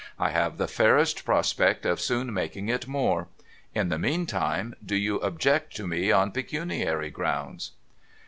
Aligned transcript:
I 0.17 0.31
have 0.31 0.57
the 0.57 0.67
fairest 0.67 1.25
prospect 1.25 1.85
of 1.85 2.01
soon 2.01 2.33
making 2.33 2.69
it 2.69 2.87
more. 2.87 3.27
In 3.75 3.89
the 3.89 3.99
meantime, 3.99 4.73
do 4.83 4.95
you 4.95 5.17
object 5.19 5.75
to 5.75 5.85
me 5.85 6.11
on 6.11 6.31
pecuniary 6.31 7.11
grounds 7.11 7.73